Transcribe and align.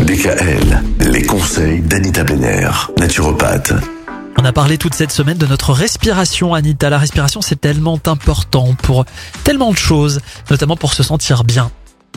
DKL, 0.00 0.82
les 1.00 1.22
conseils 1.22 1.80
d'Anita 1.80 2.24
Benner, 2.24 2.68
naturopathe. 2.98 3.72
On 4.38 4.44
a 4.44 4.52
parlé 4.52 4.78
toute 4.78 4.94
cette 4.94 5.12
semaine 5.12 5.38
de 5.38 5.46
notre 5.46 5.72
respiration, 5.72 6.54
Anita. 6.54 6.90
La 6.90 6.98
respiration, 6.98 7.40
c'est 7.40 7.60
tellement 7.60 8.00
important 8.06 8.74
pour 8.82 9.04
tellement 9.44 9.70
de 9.70 9.76
choses, 9.76 10.20
notamment 10.50 10.76
pour 10.76 10.92
se 10.92 11.02
sentir 11.02 11.44
bien. 11.44 11.70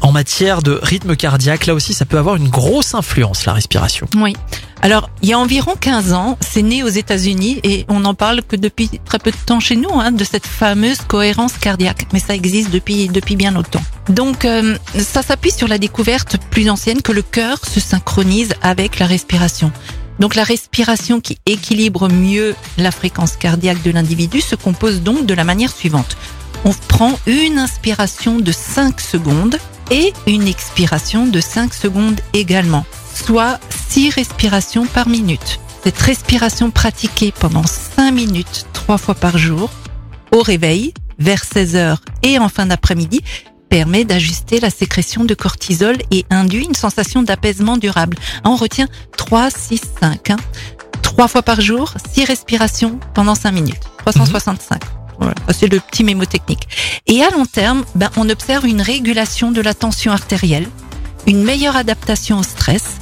En 0.00 0.12
matière 0.12 0.62
de 0.62 0.78
rythme 0.82 1.16
cardiaque, 1.16 1.66
là 1.66 1.74
aussi, 1.74 1.94
ça 1.94 2.04
peut 2.04 2.18
avoir 2.18 2.36
une 2.36 2.48
grosse 2.48 2.94
influence, 2.94 3.44
la 3.46 3.52
respiration. 3.52 4.06
Oui. 4.16 4.34
Alors, 4.82 5.10
il 5.22 5.28
y 5.28 5.32
a 5.34 5.38
environ 5.38 5.74
15 5.78 6.12
ans, 6.14 6.38
c'est 6.40 6.62
né 6.62 6.82
aux 6.82 6.88
États-Unis 6.88 7.60
et 7.64 7.84
on 7.88 8.00
n'en 8.00 8.14
parle 8.14 8.42
que 8.42 8.56
depuis 8.56 8.88
très 9.04 9.18
peu 9.18 9.30
de 9.30 9.36
temps 9.36 9.60
chez 9.60 9.76
nous, 9.76 9.92
hein, 9.92 10.10
de 10.10 10.24
cette 10.24 10.46
fameuse 10.46 11.00
cohérence 11.06 11.52
cardiaque. 11.58 12.06
Mais 12.12 12.20
ça 12.20 12.34
existe 12.34 12.70
depuis, 12.70 13.08
depuis 13.08 13.36
bien 13.36 13.50
longtemps. 13.50 13.82
Donc, 14.08 14.44
euh, 14.44 14.76
ça 14.98 15.22
s'appuie 15.22 15.50
sur 15.50 15.68
la 15.68 15.76
découverte 15.76 16.38
plus 16.50 16.70
ancienne 16.70 17.02
que 17.02 17.12
le 17.12 17.22
cœur 17.22 17.58
se 17.64 17.78
synchronise 17.78 18.54
avec 18.62 18.98
la 18.98 19.06
respiration. 19.06 19.70
Donc 20.20 20.34
la 20.34 20.44
respiration 20.44 21.20
qui 21.20 21.38
équilibre 21.46 22.08
mieux 22.10 22.54
la 22.76 22.90
fréquence 22.90 23.36
cardiaque 23.36 23.82
de 23.82 23.90
l'individu 23.90 24.42
se 24.42 24.54
compose 24.54 25.00
donc 25.00 25.24
de 25.24 25.32
la 25.32 25.44
manière 25.44 25.72
suivante. 25.72 26.16
On 26.66 26.72
prend 26.88 27.18
une 27.26 27.58
inspiration 27.58 28.38
de 28.38 28.52
5 28.52 29.00
secondes 29.00 29.56
et 29.90 30.12
une 30.26 30.46
expiration 30.46 31.26
de 31.26 31.40
5 31.40 31.72
secondes 31.72 32.20
également, 32.34 32.84
soit 33.14 33.58
6 33.90 34.10
respirations 34.10 34.86
par 34.86 35.08
minute. 35.08 35.58
Cette 35.82 35.98
respiration 35.98 36.70
pratiquée 36.70 37.32
pendant 37.32 37.66
5 37.66 38.12
minutes, 38.12 38.66
3 38.72 38.98
fois 38.98 39.16
par 39.16 39.36
jour, 39.36 39.68
au 40.30 40.42
réveil, 40.42 40.94
vers 41.18 41.42
16 41.42 41.74
heures 41.74 42.00
et 42.22 42.38
en 42.38 42.48
fin 42.48 42.66
d'après-midi, 42.66 43.20
permet 43.68 44.04
d'ajuster 44.04 44.60
la 44.60 44.70
sécrétion 44.70 45.24
de 45.24 45.34
cortisol 45.34 45.96
et 46.12 46.24
induit 46.30 46.66
une 46.66 46.76
sensation 46.76 47.24
d'apaisement 47.24 47.78
durable. 47.78 48.16
On 48.44 48.54
retient 48.54 48.86
3, 49.16 49.50
6, 49.50 49.80
5. 50.00 50.30
Hein. 50.30 50.36
3 51.02 51.26
fois 51.26 51.42
par 51.42 51.60
jour, 51.60 51.92
6 52.12 52.26
respirations 52.26 53.00
pendant 53.12 53.34
5 53.34 53.50
minutes. 53.50 53.82
365. 53.98 54.80
Voilà, 55.18 55.34
c'est 55.52 55.66
le 55.66 55.80
petit 55.80 56.04
mémo 56.04 56.26
technique. 56.26 56.68
Et 57.08 57.24
à 57.24 57.30
long 57.30 57.44
terme, 57.44 57.84
ben, 57.96 58.10
on 58.16 58.30
observe 58.30 58.66
une 58.66 58.82
régulation 58.82 59.50
de 59.50 59.60
la 59.60 59.74
tension 59.74 60.12
artérielle, 60.12 60.68
une 61.26 61.42
meilleure 61.42 61.74
adaptation 61.74 62.38
au 62.38 62.44
stress, 62.44 62.99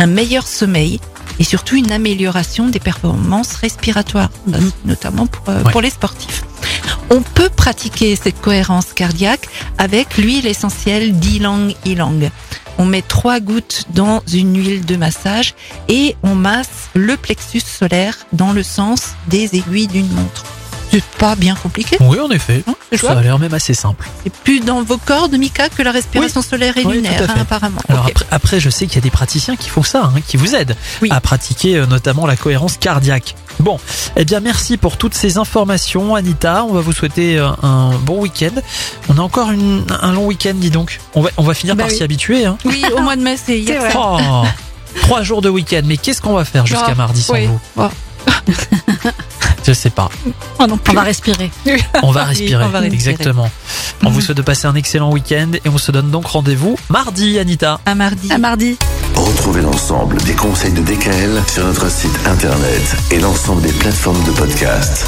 un 0.00 0.06
meilleur 0.06 0.46
sommeil 0.48 0.98
et 1.38 1.44
surtout 1.44 1.76
une 1.76 1.92
amélioration 1.92 2.68
des 2.68 2.80
performances 2.80 3.54
respiratoires, 3.56 4.30
notamment 4.86 5.26
pour, 5.26 5.48
euh, 5.50 5.62
Ouais. 5.62 5.72
pour 5.72 5.82
les 5.82 5.90
sportifs. 5.90 6.42
On 7.10 7.20
peut 7.20 7.50
pratiquer 7.50 8.16
cette 8.16 8.40
cohérence 8.40 8.92
cardiaque 8.94 9.46
avec 9.76 10.16
l'huile 10.16 10.46
essentielle 10.46 11.12
d'ylang 11.18 11.74
ylang. 11.84 12.30
On 12.78 12.86
met 12.86 13.02
trois 13.02 13.40
gouttes 13.40 13.84
dans 13.94 14.22
une 14.32 14.56
huile 14.56 14.86
de 14.86 14.96
massage 14.96 15.54
et 15.88 16.16
on 16.22 16.34
masse 16.34 16.88
le 16.94 17.18
plexus 17.18 17.60
solaire 17.60 18.16
dans 18.32 18.52
le 18.52 18.62
sens 18.62 19.10
des 19.28 19.54
aiguilles 19.54 19.86
d'une 19.88 20.08
montre. 20.08 20.44
C'est 20.90 21.04
pas 21.18 21.36
bien 21.36 21.54
compliqué. 21.54 21.96
Oui, 22.00 22.18
en 22.18 22.30
effet. 22.30 22.64
hein, 22.66 22.74
Ça 22.96 23.12
a 23.12 23.22
l'air 23.22 23.38
même 23.38 23.54
assez 23.54 23.74
simple. 23.74 24.08
C'est 24.24 24.32
plus 24.32 24.60
dans 24.60 24.82
vos 24.82 24.96
cordes, 24.98 25.32
Mika, 25.34 25.68
que 25.68 25.82
la 25.82 25.92
respiration 25.92 26.42
solaire 26.42 26.76
et 26.78 26.84
Oui, 26.84 26.94
lunaire, 26.96 27.22
hein, 27.28 27.34
apparemment. 27.40 27.80
Alors 27.88 28.06
après, 28.06 28.26
après, 28.30 28.60
je 28.60 28.70
sais 28.70 28.86
qu'il 28.86 28.96
y 28.96 28.98
a 28.98 29.02
des 29.02 29.10
praticiens 29.10 29.54
qui 29.56 29.68
font 29.68 29.82
ça, 29.84 30.10
hein, 30.14 30.20
qui 30.26 30.36
vous 30.36 30.54
aident 30.54 30.76
Oui. 31.02 31.08
à 31.12 31.20
pratiquer 31.20 31.76
euh, 31.76 31.86
notamment 31.86 32.26
la 32.26 32.36
cohérence 32.36 32.76
cardiaque. 32.76 33.36
Bon, 33.60 33.78
eh 34.16 34.24
bien 34.24 34.40
merci 34.40 34.76
pour 34.78 34.96
toutes 34.96 35.14
ces 35.14 35.38
informations, 35.38 36.14
Anita. 36.14 36.64
On 36.64 36.72
va 36.72 36.80
vous 36.80 36.92
souhaiter 36.92 37.38
euh, 37.38 37.50
un 37.62 37.90
bon 38.02 38.20
week-end. 38.22 38.60
On 39.08 39.18
a 39.18 39.20
encore 39.20 39.50
une- 39.52 39.84
un 40.00 40.12
long 40.12 40.26
week-end, 40.26 40.54
dis 40.56 40.70
donc. 40.70 40.98
On 41.14 41.20
va, 41.22 41.30
on 41.36 41.42
va 41.44 41.54
finir 41.54 41.76
Bah 41.76 41.84
par 41.84 41.92
s'y 41.92 42.02
habituer. 42.02 42.46
Oui, 42.64 42.82
au 42.96 43.00
mois 43.00 43.16
de 43.16 43.22
mai, 43.22 43.36
c'est 43.36 43.58
hier. 43.60 43.82
Oh, 43.96 44.44
trois 45.02 45.22
jours 45.22 45.40
de 45.42 45.48
week-end. 45.48 45.82
Mais 45.84 45.96
qu'est-ce 45.98 46.20
qu'on 46.20 46.32
va 46.34 46.44
faire 46.44 46.66
jusqu'à 46.66 46.86
Ah, 46.88 46.94
mardi 46.96 47.22
sans 47.22 47.34
vous 47.38 47.60
Oh. 47.76 47.88
Je 49.70 49.74
sais 49.74 49.90
pas. 49.90 50.10
Oh 50.58 50.66
non, 50.66 50.80
On 50.88 50.92
va 50.94 51.02
respirer. 51.02 51.48
On 52.02 52.10
va 52.10 52.24
respirer. 52.24 52.64
on 52.64 52.70
va 52.70 52.80
respirer. 52.80 52.92
Exactement. 52.92 53.48
On 54.02 54.10
vous 54.10 54.20
souhaite 54.20 54.36
de 54.36 54.42
passer 54.42 54.66
un 54.66 54.74
excellent 54.74 55.12
week-end 55.12 55.52
et 55.64 55.68
on 55.68 55.78
se 55.78 55.92
donne 55.92 56.10
donc 56.10 56.26
rendez-vous 56.26 56.76
mardi, 56.88 57.38
Anita. 57.38 57.78
À 57.86 57.94
mardi. 57.94 58.32
À 58.32 58.38
mardi. 58.38 58.76
Retrouvez 59.14 59.62
l'ensemble 59.62 60.16
des 60.22 60.32
conseils 60.32 60.72
de 60.72 60.80
DKL 60.80 61.40
sur 61.46 61.64
notre 61.64 61.88
site 61.88 62.18
internet 62.26 62.96
et 63.12 63.20
l'ensemble 63.20 63.62
des 63.62 63.72
plateformes 63.72 64.24
de 64.24 64.32
podcast. 64.32 65.06